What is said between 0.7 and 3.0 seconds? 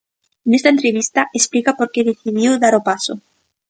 entrevista, explica por que decidiu dar o